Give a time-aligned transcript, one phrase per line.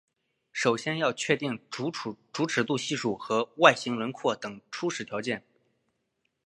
[0.51, 5.45] 首先要确定主尺度系数和外形轮廓等初始条件。